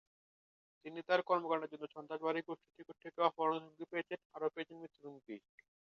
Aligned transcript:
তিনি 0.85 0.99
তার 1.09 1.21
কর্মকাণ্ডের 1.29 1.71
জন্য 1.73 1.85
সন্ত্রাসবাদী 1.95 2.41
গোষ্ঠীর 2.47 2.75
নিকট 2.77 2.97
থেকে 3.03 3.19
অপহরণের 3.21 3.63
হুমকি 3.65 3.85
পেয়েছেন, 3.91 4.19
আরো 4.35 4.47
পেয়েছেন 4.53 4.77
মৃত্যুর 4.79 5.05
হুমকি। 5.07 5.35